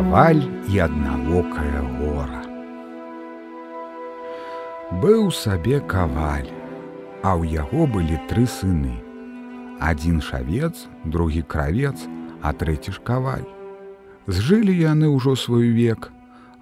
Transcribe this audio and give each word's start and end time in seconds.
Каваль 0.00 0.40
і 0.72 0.78
аднавокая 0.80 1.80
гора. 2.00 2.38
Быў 5.02 5.26
сабе 5.28 5.80
каваль, 5.84 6.48
а 7.20 7.36
ў 7.36 7.44
яго 7.52 7.84
былі 7.84 8.16
тры 8.30 8.46
сыны. 8.48 8.94
Адзін 9.76 10.24
шавец, 10.24 10.88
другі 11.04 11.44
кравец, 11.44 12.08
а 12.40 12.56
трэці 12.56 12.96
ж 12.96 13.04
каваль. 13.04 13.44
Зжылі 14.24 14.72
яны 14.72 15.12
ўжо 15.12 15.36
свой 15.36 15.68
век, 15.76 16.08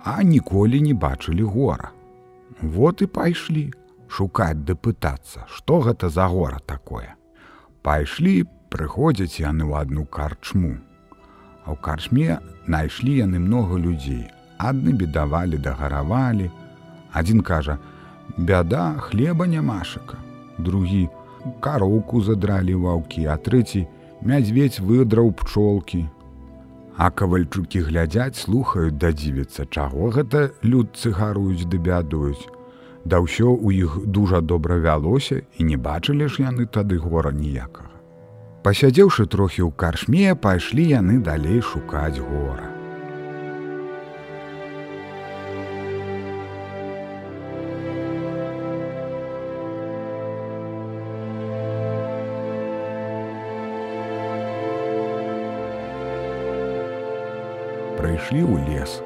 а 0.02 0.19
ніколі 0.27 0.83
не 0.83 0.98
бачылі 1.06 1.47
гора. 1.47 1.95
Вот 2.59 3.06
і 3.06 3.06
пайшлі 3.06 3.70
шукаць 4.11 4.66
ды 4.66 4.75
пытацца, 4.75 5.47
што 5.47 5.78
гэта 5.86 6.11
за 6.11 6.27
гора 6.27 6.59
такое. 6.66 7.14
Пайшлі, 7.86 8.50
прыходзяць 8.66 9.39
яны 9.39 9.70
ў 9.70 9.86
адну 9.86 10.11
карчму. 10.11 10.88
А 11.68 11.77
ў 11.77 11.84
карчме 11.84 12.40
найшлі 12.64 13.14
яны 13.28 13.38
многа 13.45 13.77
людзей. 13.77 14.24
Адны 14.56 14.96
бедавалі, 14.96 15.60
дагаравалі. 15.60 16.48
Адзін 17.12 17.44
кажа: 17.44 17.77
«Бяда, 18.48 18.96
хлеба 18.96 19.44
нямашака. 19.44 20.16
Другі 20.56 21.08
кароўку 21.60 22.22
задралі 22.24 22.74
ваўкі, 22.84 23.28
а 23.28 23.36
трэці 23.36 23.84
мядзведь 24.24 24.80
выдраў 24.80 25.28
пчолкі. 25.36 26.08
А 26.96 27.10
кавальчукі 27.10 27.84
глядзяць, 27.84 28.41
слухаюць 28.41 28.96
дадзівіцца, 28.96 29.69
чаго 29.69 30.08
гэта 30.16 30.56
людцы 30.64 31.12
гаруюць 31.12 31.69
ды 31.69 31.77
бядуюць. 31.77 32.48
Да 33.05 33.20
ўсё 33.20 33.53
ў 33.53 33.84
іх 33.84 34.08
дужа 34.08 34.41
добра 34.41 34.80
вялося 34.80 35.44
і 35.60 35.69
не 35.69 35.77
бачылі 35.77 36.32
ж 36.32 36.48
яны 36.48 36.64
тады 36.64 36.97
гора 36.97 37.30
ніякага. 37.30 37.88
Пасядзеўшы 38.69 39.24
трохі 39.33 39.62
ў 39.64 39.72
каршме, 39.80 40.34
пайшлі 40.36 40.83
яны 40.84 41.14
далей 41.24 41.62
шукаць 41.64 42.20
гора. 42.20 42.69
Прыйшлі 57.97 58.44
ў 58.44 58.69
лес, 58.69 59.00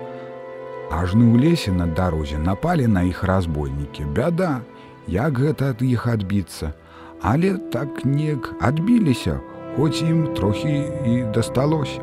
ажны 0.90 1.30
ў 1.30 1.38
лесе 1.38 1.70
на 1.70 1.86
дарозе 1.86 2.42
напалі 2.50 2.90
на 2.90 3.06
іх 3.06 3.22
разбойнікі. 3.22 4.10
Бяда 4.10 4.58
як 5.06 5.38
гэта 5.38 5.70
ад 5.70 5.86
іх 5.86 6.10
адбіцца. 6.10 6.74
Але 7.22 7.54
так 7.70 8.02
неяк 8.02 8.50
адбіліся 8.58 9.38
хоць 9.76 10.02
ім 10.02 10.34
трохі 10.34 10.84
і 11.06 11.22
дасталося. 11.34 12.00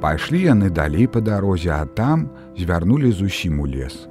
Пайшлі 0.00 0.44
яны 0.46 0.70
далей 0.70 1.06
па 1.10 1.20
дарозе 1.20 1.74
а 1.74 1.84
там 1.84 2.28
звярнулі 2.58 3.10
зусім 3.12 3.60
у 3.60 3.66
лес 3.66 4.06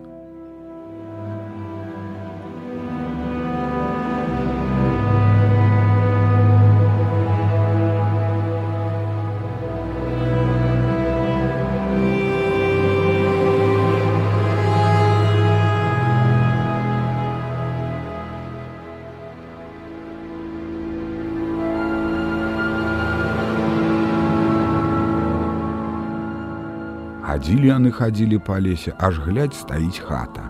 хадзілі 27.28 27.68
яны 27.68 27.90
хадзілі 27.92 28.38
па 28.48 28.56
лесе, 28.64 28.94
аж 29.04 29.20
глядь 29.20 29.56
стаіць 29.56 30.00
хата. 30.00 30.48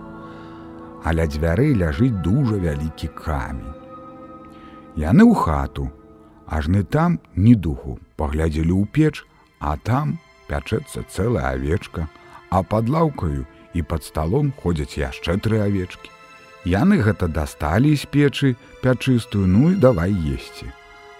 А 1.02 1.10
ля 1.10 1.26
дзвярэй 1.26 1.74
ляжыць 1.74 2.22
дужа 2.22 2.58
вялікі 2.62 3.10
камень. 3.18 3.74
Яны 4.94 5.26
ў 5.26 5.34
хату, 5.34 5.90
ажны 6.46 6.84
там 6.86 7.18
ні 7.34 7.58
духу, 7.58 7.98
паглядзелі 8.14 8.70
ў 8.70 8.86
печ, 8.94 9.26
а 9.58 9.74
там 9.74 10.22
пячэцца 10.46 11.02
цэлая 11.10 11.58
авечка, 11.58 12.06
а 12.54 12.62
пад 12.62 12.86
лаўкаю 12.86 13.42
і 13.74 13.82
пад 13.82 14.06
сталом 14.06 14.54
ходзяць 14.62 15.02
яшчэ 15.02 15.38
тры 15.42 15.58
авечкі. 15.66 16.14
Яны 16.62 17.02
гэта 17.02 17.26
дасталі 17.26 17.90
з 17.98 18.06
печы 18.06 18.54
пячыстую, 18.86 19.50
ну 19.50 19.74
і 19.74 19.82
давай 19.82 20.14
есці. 20.14 20.70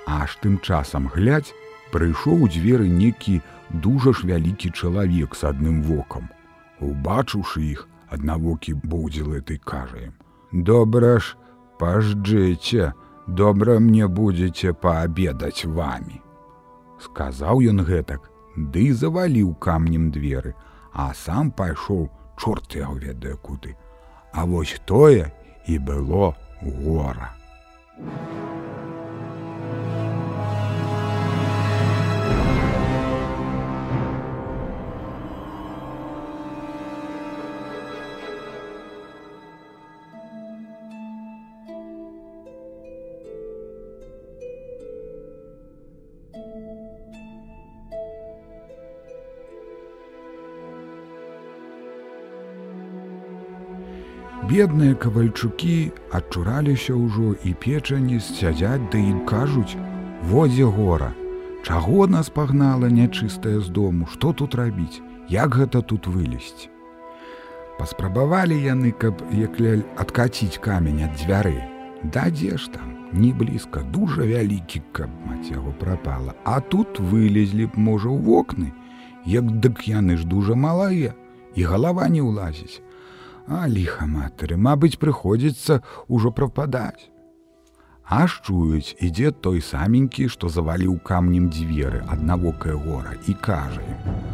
Аж 0.07 0.39
тым 0.39 0.63
часам 0.63 1.11
глядь, 1.11 1.51
прыйшоў 1.91 2.47
у 2.47 2.49
дзверы 2.49 2.87
некі 2.87 3.43
дужа 3.71 4.12
ж 4.12 4.27
вялікі 4.27 4.71
чалавек 4.71 5.37
з 5.37 5.45
адным 5.51 5.83
вокам. 5.83 6.29
Убачыўшы 6.81 7.62
іх, 7.73 7.89
аднавокі 8.09 8.75
будзілы 8.75 9.41
ты 9.41 9.59
кажаем: 9.59 10.15
«Добра 10.53 11.19
ж, 11.19 11.37
пажджэце, 11.78 12.93
добра 13.27 13.78
мне 13.78 14.09
будзеце 14.09 14.73
паабедаць 14.73 15.65
вамі. 15.65 16.23
Сказаў 16.99 17.62
ён 17.71 17.84
гэтак, 17.84 18.31
ды 18.57 18.93
заваліў 18.93 19.55
камнем 19.55 20.11
дзверы, 20.11 20.55
а 20.93 21.12
сам 21.15 21.51
пайшоў 21.51 22.09
чорт 22.39 22.75
яго 22.75 22.99
ведае 22.99 23.37
куды. 23.37 23.77
А 24.33 24.45
вось 24.47 24.81
тое 24.84 25.31
і 25.67 25.78
было 25.78 26.34
гора. 26.62 27.34
Бедныя 54.47 54.94
кавальчукі 54.94 55.91
адчураліся 56.15 56.94
ўжо 56.94 57.34
і 57.43 57.54
печані 57.59 58.22
сцядзяць 58.22 58.87
ды 58.94 59.03
ім 59.03 59.25
кажуць: 59.26 59.75
Водзе 60.31 60.65
гора, 60.65 61.10
Чаго 61.69 62.06
нас 62.06 62.31
пагнала 62.31 62.88
нячыстая 62.88 63.60
з 63.60 63.69
дому, 63.69 64.06
што 64.06 64.32
тут 64.32 64.54
рабіць, 64.54 65.03
як 65.28 65.56
гэта 65.59 65.82
тут 65.82 66.06
вылезці. 66.06 66.71
Паспрабавалі 67.78 68.56
яны, 68.56 68.94
каб 68.94 69.21
як 69.34 69.59
ляль 69.60 69.84
адкаціць 69.98 70.62
камень 70.62 71.03
ад 71.04 71.19
дзвяры. 71.19 71.59
Да 72.03 72.31
дзе 72.31 72.56
ж 72.56 72.71
там, 72.71 72.94
не 73.12 73.32
блізка, 73.34 73.82
дужа 73.82 74.22
вялікі, 74.22 74.82
каб 74.93 75.10
маць 75.27 75.50
яго 75.50 75.75
прапала. 75.82 76.34
А 76.44 76.60
тут 76.60 76.98
вылезлі 76.98 77.66
б, 77.66 77.77
можа, 77.77 78.09
ў 78.09 78.22
вокны, 78.22 78.72
як 79.27 79.50
дык 79.59 79.84
яны 79.91 80.16
ж 80.16 80.25
дужа 80.25 80.54
малая, 80.54 81.15
і 81.54 81.62
галава 81.62 82.09
не 82.09 82.22
ўлазіць. 82.22 82.81
А 83.48 83.64
ліха 83.69 84.04
матары, 84.04 84.56
мабыць, 84.60 85.00
прыходзіцца 85.00 85.81
ўжо 86.12 86.32
прападаць. 86.36 87.09
Аж 88.04 88.41
чуюць, 88.44 88.97
ідзе 89.00 89.32
той 89.32 89.60
саменькі, 89.64 90.28
што 90.28 90.53
заваліў 90.53 91.00
камнем 91.00 91.48
дзверы 91.48 92.04
аднавокае 92.09 92.76
гора 92.76 93.16
і 93.26 93.34
кажа: 93.48 93.84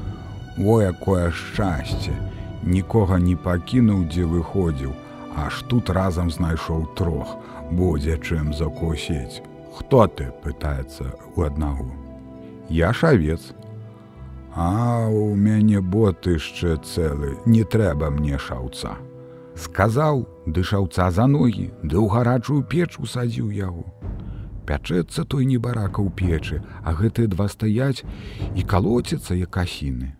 «О, 0.58 0.82
якое 0.82 1.30
шчасце! 1.30 2.14
Нікога 2.62 3.19
не 3.22 3.34
пакінуў, 3.37 4.05
дзе 4.11 4.26
выходзіў, 4.26 4.93
аж 5.46 5.62
тут 5.70 5.90
разам 5.90 6.31
знайшоў 6.31 6.87
трох, 6.99 7.37
будзе 7.70 8.19
чым 8.19 8.55
закусець. 8.55 9.43
Хто 9.75 10.06
ты 10.06 10.31
пытаецца 10.43 11.10
у 11.37 11.43
аднаго. 11.43 11.90
Я 12.70 12.93
шавец, 12.93 13.52
А 14.56 15.08
у 15.08 15.34
мяне 15.34 15.63
боты 15.94 16.37
яшчэ 16.37 16.76
цэлы, 16.82 17.35
не 17.46 17.64
трэба 17.64 18.11
мне 18.11 18.38
шаўца. 18.38 18.96
Сказаў, 19.55 20.25
ды 20.46 20.64
шаўца 20.67 21.11
за 21.14 21.26
ногі, 21.31 21.70
ды 21.82 21.94
ў 21.94 22.06
гарачую 22.14 22.62
печ 22.67 22.99
усадзіў 22.99 23.55
яго. 23.55 23.87
Пячэцца 24.67 25.23
той 25.29 25.46
небарака 25.46 26.02
ў 26.02 26.11
печы, 26.11 26.58
а 26.82 26.96
гэтыя 26.99 27.31
два 27.31 27.46
стаяць 27.52 28.02
і 28.55 28.67
калоцяцца 28.75 29.38
як 29.38 29.61
асіны. 29.62 30.11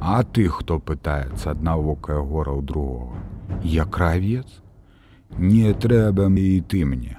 А 0.00 0.24
ты 0.26 0.48
хто 0.48 0.80
пытаецца 0.80 1.54
аднавокая 1.54 2.18
гора 2.18 2.58
ў 2.58 2.62
другога. 2.66 3.22
Я 3.62 3.84
кравец, 3.86 4.48
Не 5.38 5.72
трэба 5.72 6.28
мне 6.28 6.58
і 6.58 6.60
ты 6.60 6.84
мне. 6.84 7.18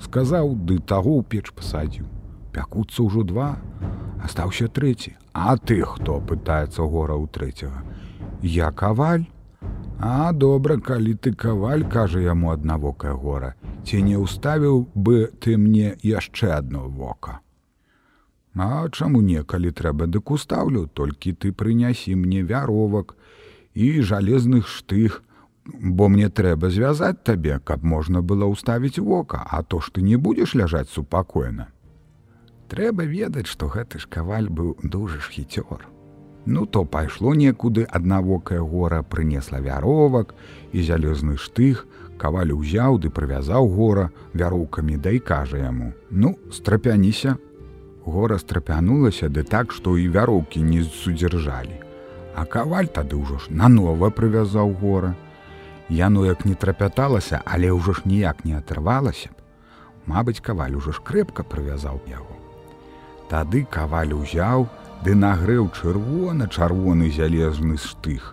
Сказаў, 0.00 0.52
ды 0.54 0.78
таго 0.84 1.16
ў 1.16 1.24
печ 1.24 1.48
пасадзіў. 1.56 2.04
Пякуцца 2.52 3.00
ўжо 3.02 3.24
два, 3.24 3.56
астаўся 4.20 4.68
трэці, 4.68 5.16
А 5.34 5.56
ты 5.58 5.82
хто 5.82 6.20
пытаецца 6.22 6.86
гора 6.86 7.18
ў 7.18 7.26
трэцяга. 7.26 7.82
Я 8.40 8.70
каваль. 8.70 9.26
А 9.98 10.30
добра, 10.32 10.76
калі 10.78 11.14
ты 11.18 11.34
каваль 11.34 11.82
кажа 11.90 12.22
яму 12.22 12.52
аднавокае 12.54 13.14
гора, 13.18 13.54
ці 13.82 14.02
не 14.06 14.14
ўставіў 14.14 14.86
бы 14.94 15.34
ты 15.42 15.58
мне 15.58 15.98
яшчэ 16.06 16.54
адно 16.54 16.86
вока. 16.86 17.40
А 18.54 18.86
чаму 18.94 19.26
некалі 19.26 19.74
трэба 19.74 20.06
дык 20.06 20.30
устаўлю, 20.30 20.86
толькі 20.86 21.34
ты 21.34 21.50
прынясі 21.50 22.14
мне 22.14 22.46
вяровак 22.46 23.16
і 23.74 24.02
жалезных 24.06 24.70
штых, 24.70 25.22
бо 25.66 26.06
мне 26.06 26.30
трэба 26.30 26.70
звязаць 26.70 27.26
табе, 27.26 27.58
каб 27.58 27.82
можна 27.82 28.22
было 28.22 28.46
ўставіць 28.46 29.02
вока, 29.02 29.42
а 29.50 29.66
то 29.66 29.80
ж 29.80 29.90
ты 29.90 30.02
не 30.02 30.14
будзеш 30.14 30.54
ляжаць 30.54 30.94
супакойна. 30.94 31.73
Трэба 32.68 33.04
ведаць, 33.04 33.46
што 33.46 33.68
гэты 33.68 34.00
ж 34.00 34.08
каваль 34.08 34.48
быў 34.48 34.76
дужа 34.82 35.20
ж 35.20 35.30
хіцёр. 35.30 35.84
Ну 36.46 36.66
то 36.66 36.84
пайшло 36.84 37.34
некуды 37.34 37.84
аднавокая 37.84 38.60
гора 38.60 39.02
прынесла 39.02 39.60
вяровак 39.60 40.34
і 40.72 40.82
залезны 40.82 41.36
штых, 41.36 41.86
каваль 42.18 42.52
узяў 42.52 43.00
ды 43.00 43.08
прывязаў 43.08 43.68
гора 43.68 44.10
вяроўкамі 44.32 44.96
да 44.96 45.10
і 45.10 45.20
кажа 45.20 45.58
яму: 45.58 45.92
«Ну, 46.10 46.36
страпяніся. 46.52 47.36
Гора 48.04 48.38
страпянулася 48.38 49.28
ды 49.28 49.44
так, 49.44 49.72
што 49.72 49.96
і 49.96 50.08
вяроўкі 50.08 50.60
не 50.60 50.84
судзяржалі. 50.84 51.80
А 52.36 52.44
каваль 52.44 52.92
тады 52.92 53.16
ўжо 53.16 53.38
ж 53.38 53.48
нанова 53.48 54.10
прывязаў 54.10 54.76
гора. 54.80 55.14
Яно 55.88 56.26
як 56.26 56.44
не 56.44 56.54
трапяталася, 56.54 57.40
але 57.44 57.72
ўжо 57.72 57.92
ж 57.92 58.02
ніяк 58.04 58.44
не 58.44 58.56
атрывалася 58.56 59.32
б. 59.32 59.36
Мабыць, 60.06 60.40
каваль 60.40 60.76
ужо 60.76 60.92
ж 60.92 61.00
крэпка 61.00 61.44
прывязаў 61.44 62.00
яго. 62.08 62.33
Тады 63.34 63.64
каваль 63.66 64.12
узяў, 64.14 64.68
ды 65.02 65.14
нагрэў 65.18 65.64
чырвона 65.74 66.46
чырвоны 66.46 67.08
залезны 67.16 67.78
штых. 67.84 68.28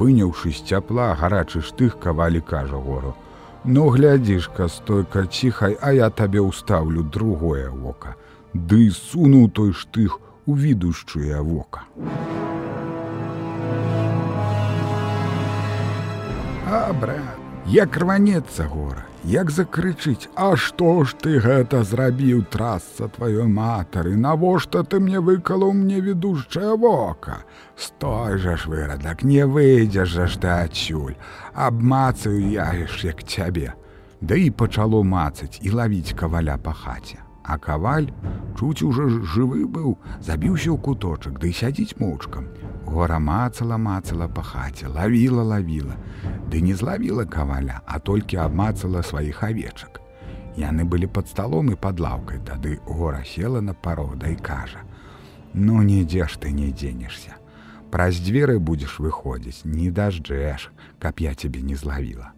Выняўшы 0.00 0.50
з 0.50 0.66
цяпла 0.66 1.14
гарачы 1.20 1.62
штых 1.62 1.94
кавалі 2.02 2.40
кажа 2.48 2.80
гору. 2.88 3.14
Ну 3.62 3.86
глядзішка 3.94 4.66
стойка 4.66 5.26
ціхай, 5.30 5.78
а 5.78 5.94
я 5.94 6.10
табе 6.10 6.42
ўстаўлю 6.42 7.06
другое 7.06 7.70
вока. 7.70 8.18
Ды 8.50 8.90
сунуў 8.90 9.46
той 9.54 9.70
штых 9.70 10.18
у 10.46 10.58
відушчуе 10.58 11.38
вока. 11.46 11.86
А 16.66 16.90
брат, 16.98 17.45
як 17.68 17.96
рванецца 17.96 18.66
гора, 18.70 19.02
як 19.24 19.50
закрычыць, 19.50 20.28
А 20.34 20.56
што 20.56 21.04
ж 21.04 21.14
ты 21.18 21.40
гэта 21.42 21.82
зрабіў 21.82 22.44
трасца 22.46 23.08
тваёй 23.08 23.48
матары, 23.50 24.16
Навошта 24.16 24.84
ты 24.84 25.00
мне 25.00 25.18
выкалаў 25.20 25.72
мне 25.72 26.00
ведушчае 26.00 26.76
вока. 26.76 27.42
Стой 27.76 28.38
жа 28.38 28.56
ж 28.56 28.70
вырадак, 28.70 29.22
не 29.22 29.46
выйдзеш 29.46 30.08
жа 30.08 30.26
ж 30.26 30.38
ты 30.38 30.48
адсюль, 30.48 31.16
Абмацаю 31.54 32.38
яеш 32.38 33.04
як 33.04 33.24
цябе. 33.24 33.74
Да 34.20 34.34
і 34.34 34.50
пачало 34.50 35.02
мацаць 35.02 35.58
і 35.62 35.70
лавіць 35.70 36.14
каваля 36.14 36.56
па 36.56 36.72
хаце. 36.72 37.18
А 37.42 37.58
каваль 37.58 38.10
чуць 38.58 38.82
ужо 38.82 39.06
жывы 39.06 39.66
быў, 39.66 39.98
забіўся 40.20 40.70
ў 40.70 40.78
куточак, 40.78 41.38
ды 41.38 41.52
сядзіць 41.52 41.98
моўчкам. 41.98 42.46
Гора 42.86 43.18
мацала 43.18 43.76
мацала 43.76 44.28
па 44.28 44.42
хаце, 44.42 44.88
лавіла 44.88 45.42
лавіла, 45.42 45.96
Ды 46.50 46.60
не 46.62 46.74
злавіла 46.74 47.24
каваля, 47.26 47.80
а 47.86 47.98
толькі 47.98 48.36
абмацала 48.36 49.02
сваіх 49.02 49.42
авечак. 49.42 50.00
Яны 50.56 50.86
былі 50.86 51.06
пад 51.06 51.28
сталом 51.28 51.72
і 51.72 51.76
пад 51.76 52.00
лаўкай, 52.00 52.38
тады 52.38 52.78
гора 52.86 53.24
села 53.24 53.60
на 53.60 53.74
парода 53.74 54.28
і 54.28 54.36
кажа: 54.36 54.86
«Ну 55.54 55.82
нідзе 55.82 56.28
ж 56.28 56.38
ты 56.38 56.52
не 56.52 56.70
дзенешся. 56.70 57.34
Праз 57.90 58.20
дзверы 58.22 58.58
будзеш 58.58 58.98
выходзіць, 59.00 59.64
не 59.64 59.90
дажджэш, 59.90 60.70
каб 60.98 61.20
я 61.20 61.34
цябе 61.34 61.62
не 61.62 61.76
злавіла. 61.76 62.32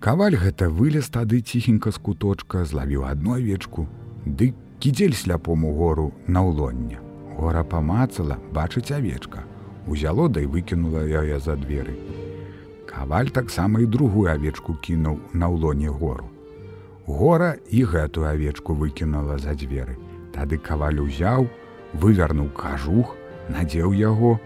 Каваль 0.00 0.36
гэта 0.36 0.70
вылез 0.70 1.08
тады 1.10 1.40
ціхенька 1.40 1.90
з 1.90 1.98
куточка, 1.98 2.64
злавіў 2.64 3.04
адну 3.04 3.34
авечку, 3.34 3.88
ды 4.24 4.54
кідзель 4.78 5.14
сляпому 5.14 5.74
гору 5.74 6.12
на 6.26 6.42
ўлонне. 6.42 6.98
Гора 7.36 7.64
памацала, 7.64 8.38
бачыць 8.52 8.90
авечка, 8.90 9.44
узяло 9.88 10.28
да 10.28 10.40
і 10.40 10.46
выкінула 10.46 11.02
яе 11.04 11.38
за 11.40 11.56
дзверы. 11.56 11.96
Каваль 12.86 13.30
таксама 13.32 13.80
і 13.80 13.86
другую 13.86 14.28
авечку 14.32 14.74
кінуў 14.74 15.18
на 15.32 15.48
ўлоне 15.48 15.88
гору. 15.88 16.28
Гора 17.06 17.56
і 17.70 17.84
гэтую 17.84 18.28
авечку 18.28 18.74
выкінула 18.74 19.38
за 19.38 19.56
дзверы. 19.56 19.96
Тады 20.36 20.58
каваль 20.58 21.00
узяў, 21.00 21.48
вывернуў 21.94 22.52
кажух, 22.52 23.16
надзеў 23.48 23.96
яго, 23.96 24.38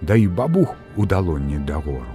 да 0.00 0.14
і 0.14 0.28
бабух 0.28 0.76
у 0.96 1.06
далонні 1.06 1.58
да 1.64 1.80
гору. 1.80 2.14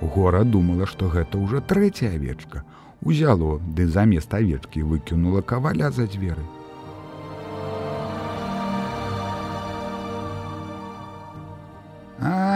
Гора 0.00 0.44
думала, 0.44 0.86
што 0.86 1.08
гэта 1.08 1.38
ўжо 1.38 1.60
трэцяя 1.60 2.16
авечка, 2.16 2.64
узяло, 3.00 3.60
ды 3.60 3.88
замест 3.88 4.32
авечкі 4.32 4.82
выкінула 4.82 5.40
каваля 5.40 5.90
за 5.90 6.06
дзверы. 6.06 6.44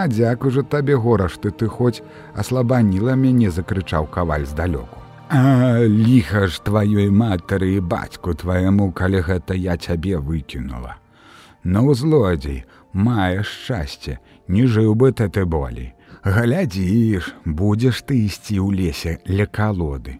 Дзякуй 0.08 0.50
жа 0.50 0.62
табе 0.62 0.96
гора, 0.96 1.28
што 1.28 1.50
ты 1.50 1.66
хоць 1.66 2.02
аслабаніла 2.34 3.14
мяне 3.14 3.50
закрычаў 3.50 4.06
каваль 4.06 4.46
здалёку. 4.46 5.00
А 5.30 5.78
ліха 5.86 6.46
ж 6.46 6.58
тваёй 6.66 7.10
матары 7.10 7.78
і 7.78 7.80
бацьку 7.80 8.34
твайму, 8.34 8.90
калі 8.92 9.20
гэта 9.22 9.54
я 9.54 9.76
цябе 9.76 10.18
выкінула. 10.18 10.98
Ну 11.62 11.94
злодзей, 11.94 12.64
маеш 12.92 13.46
шчасце, 13.46 14.18
не 14.48 14.66
жыў 14.66 14.94
бы 14.94 15.12
ты 15.12 15.28
ты 15.28 15.44
болей. 15.44 15.94
Глядзіш, 16.24 17.34
будзеш 17.44 18.02
ты 18.02 18.26
ісці 18.26 18.58
ў 18.58 18.74
лесе 18.74 19.20
ля 19.24 19.46
калоды. 19.46 20.18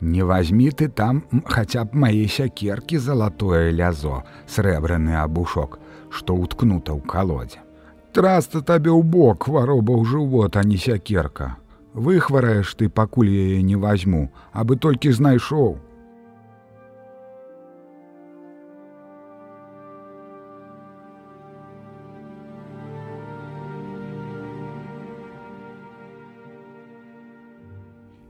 Не 0.00 0.22
возьми 0.22 0.70
ты 0.70 0.88
там 0.88 1.22
хаця 1.46 1.84
б 1.84 1.94
мае 1.94 2.26
сякеркі 2.26 2.98
залатое 2.98 3.70
лязо, 3.70 4.24
срэбраны 4.46 5.22
абушок, 5.22 5.78
што 6.10 6.34
ўткнута 6.34 6.98
ў 6.98 7.02
калодзе. 7.06 7.62
Траста 8.08 8.62
табе 8.64 8.88
ў 8.88 9.04
бок 9.04 9.44
хвароба 9.46 9.92
ў 9.92 10.08
жывот, 10.08 10.56
а 10.56 10.64
не 10.64 10.78
сякерка. 10.80 11.58
Выхвараеш 11.92 12.72
ты, 12.80 12.88
пакуль 12.88 13.28
яе 13.28 13.60
не 13.60 13.76
возьму, 13.76 14.30
абы 14.52 14.80
толькі 14.80 15.12
знайшоў. 15.12 15.76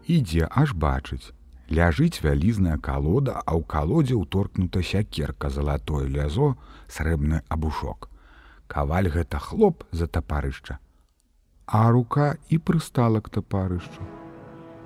Ідзе 0.09 0.51
аж 0.51 0.75
бачыць. 0.75 1.31
Ляжыць 1.71 2.19
вялізная 2.25 2.83
калода, 2.83 3.39
а 3.47 3.55
ў 3.55 3.63
калодзе 3.63 4.19
ўторкнута 4.19 4.83
сякерка 4.83 5.55
залатое 5.55 6.11
лязо, 6.11 6.57
срэбны 6.91 7.45
абушок 7.47 8.09
каваль 8.69 9.09
гэта 9.09 9.41
хлоп 9.41 9.83
за 9.93 10.07
тапарышча. 10.07 10.79
А 11.67 11.91
рука 11.91 12.37
і 12.49 12.59
прыстала 12.59 13.21
к 13.21 13.29
тапарышчу. 13.29 14.07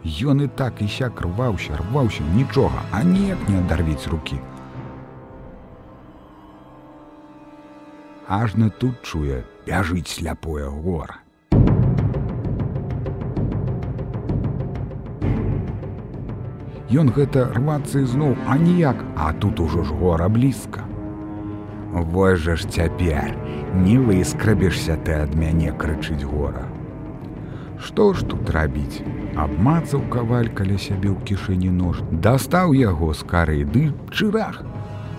Ён 0.02 0.42
і 0.42 0.48
так 0.48 0.82
і 0.82 0.88
сяк 0.88 1.20
рваўся 1.20 1.76
рваўся 1.78 2.24
нічога 2.34 2.82
а 2.90 3.04
неяк 3.04 3.38
не 3.48 3.58
адарвіць 3.58 4.08
руки 4.10 4.40
ажна 8.32 8.70
тут 8.70 9.02
чуе 9.02 9.42
бяжыць 9.66 10.08
сляпое 10.08 10.68
гора. 10.70 11.18
Ён 16.92 17.12
гэта 17.16 17.44
рвацца 17.56 18.00
ізноў 18.04 18.32
а 18.46 18.56
ніяк 18.62 19.04
а 19.16 19.32
тут 19.44 19.60
ужо 19.60 19.84
ж 19.84 19.92
гора 20.00 20.28
блізка 20.32 20.84
Вось 21.92 22.40
жа 22.40 22.56
ж 22.56 22.66
цяпер, 22.68 23.36
не 23.74 23.98
выскрабешся 23.98 24.96
ты 24.96 25.12
ад 25.12 25.34
мяне 25.36 25.72
крычыць 25.76 26.24
гора. 26.24 26.64
Што 27.76 28.14
ж 28.16 28.24
тут 28.24 28.48
рабіць? 28.48 29.04
Абмацаў 29.36 30.00
каваль 30.08 30.48
каля 30.56 30.78
сябе 30.80 31.12
ў 31.12 31.20
кішэні 31.28 31.68
нож, 31.68 32.00
дастаў 32.10 32.72
яго 32.72 33.12
з 33.12 33.28
кары 33.28 33.60
ды 33.68 33.92
чырах. 34.08 34.62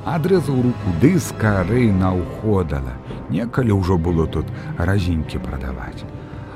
Адрэзаў 0.09 0.65
руку 0.65 0.95
ды 0.97 1.13
з 1.21 1.37
кары 1.37 1.93
наўходала. 1.93 2.97
Некалі 3.29 3.77
ўжо 3.77 4.01
было 4.01 4.25
тут 4.25 4.49
разінькі 4.81 5.45
прадаваць. 5.45 6.01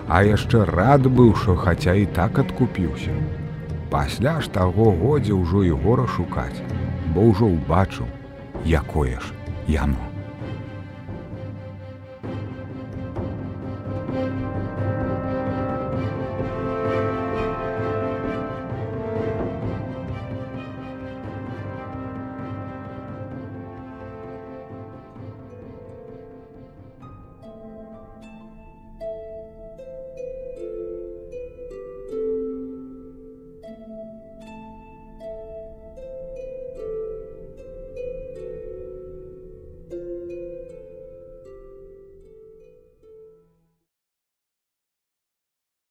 А 0.10 0.26
яшчэ 0.26 0.66
рад 0.66 1.06
быў, 1.06 1.36
што 1.38 1.54
хаця 1.54 1.94
і 1.94 2.10
так 2.18 2.42
адкупіўся. 2.42 3.14
Пасля 3.94 4.40
ж 4.42 4.50
таго 4.50 4.92
годзе 4.98 5.38
ўжо 5.38 5.62
і 5.62 5.78
гора 5.86 6.10
шукаць, 6.18 6.58
бо 7.14 7.30
ўжо 7.30 7.54
ўбачыў, 7.54 8.10
якое 8.66 9.22
ж 9.22 9.38
яно. 9.68 10.07